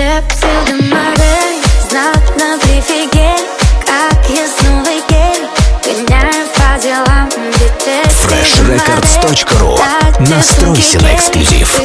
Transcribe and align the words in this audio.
Все 0.00 0.22
псевдомодели 0.30 1.60
знатно 1.90 2.58
прифигели 2.62 3.46
Как 3.84 4.30
я 4.30 4.46
снова 4.48 4.94
гель 5.10 5.46
Гоняю 5.84 6.46
по 6.56 6.80
делам 6.82 7.28
где 7.28 8.00
freshrecords.ru 8.08 9.78
Настройся 10.20 11.02
на 11.02 11.14
эксклюзив 11.14 11.82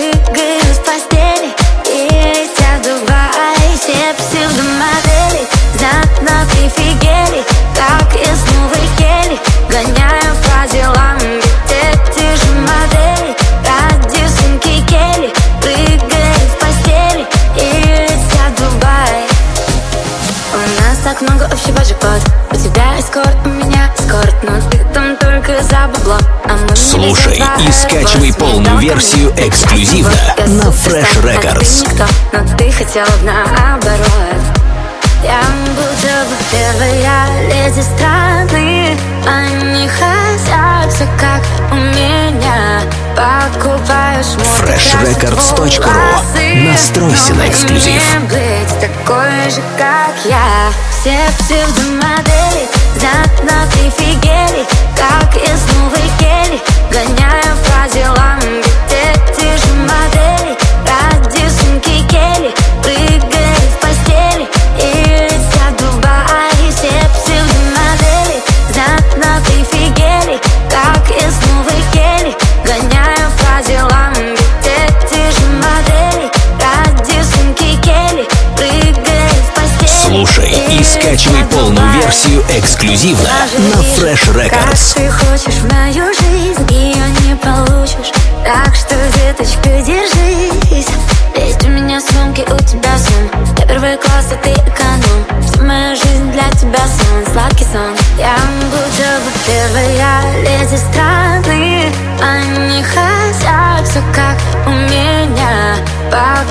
так 21.16 21.22
много 21.22 21.46
общего 21.46 21.80
джекпот 21.80 22.22
У 22.52 22.56
тебя 22.56 23.00
эскорт, 23.00 23.36
у 23.46 23.50
меня 23.50 23.92
эскорт 23.98 24.36
Но 24.44 24.70
ты 24.70 24.78
там 24.94 25.16
только 25.18 25.62
за 25.64 25.88
бабло. 25.88 26.18
А 26.46 26.76
Слушай 26.76 27.42
и 27.60 27.72
скачивай 27.72 28.34
полную 28.34 28.78
версию 28.80 29.32
эксклюзивно 29.38 30.12
на 30.38 30.64
Fresh 30.70 31.08
а 31.18 31.28
Records. 31.28 31.84
ты 31.84 31.90
никто, 31.90 32.06
но 32.34 32.58
ты 32.58 32.72
хотела 32.72 33.08
наоборот. 33.24 34.42
Я 35.24 35.42
будто 35.76 36.26
бы 36.30 36.36
первая 36.52 37.50
леди 37.50 37.82
страны 37.82 38.98
freshrecords.ru. 44.76 46.70
Настройся 46.70 47.34
на 47.34 47.48
эксклюзив. 47.48 48.02
быть 48.30 48.80
такой 48.80 49.50
же, 49.50 49.62
как 49.78 50.16
я 50.26 50.72
Все 50.92 51.18
псевдомодели 51.40 52.68
знатно 52.98 53.66
Как 53.72 54.75
и 80.70 80.84
скачивай 80.84 81.44
полную 81.46 81.90
версию 81.92 82.44
эксклюзивно 82.50 83.30
на 83.58 83.82
Fresh 83.82 84.34
Records. 84.34 84.96
ты 84.96 85.10
хочешь 85.10 85.56
в 85.56 85.72
мою 85.72 86.06
жизнь, 86.14 86.68
ее 86.72 87.06
не 87.26 87.36
получишь. 87.36 88.12
Так 88.44 88.76
что, 88.76 88.96
деточка, 89.18 89.70
держись. 89.86 90.88
Есть 91.36 91.64
у 91.64 91.70
меня 91.70 92.00
сумки, 92.00 92.42
у 92.42 92.58
тебя 92.64 92.98
сон. 92.98 93.30
Я 93.60 93.68
первый 93.68 93.98
класс, 93.98 94.28
а 94.32 94.36
ты 94.44 94.52
эконом. 94.52 95.42
Вся 95.42 95.62
моя 95.64 95.96
жизнь 95.96 96.32
для 96.32 96.50
тебя 96.52 96.80
сон, 96.80 97.34
сладкий 97.34 97.66
сон. 97.66 97.96
Я 98.18 98.36
бы 98.36 99.32
первая 99.46 100.44
леди 100.44 100.78
страны 100.78 101.45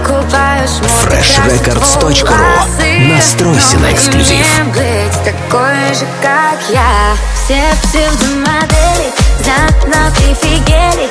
freshrecords.ru. 0.04 2.28
волосы. 2.28 3.14
Настройся 3.14 3.78
на 3.78 3.92
эксклюзив. 3.92 4.46
такой 5.24 5.94
же, 5.94 6.06
как 6.22 6.58
я 6.70 7.14
Все 7.34 7.62
псевдомодели 7.82 9.12
знатно 9.42 10.12
прифигели 10.16 11.10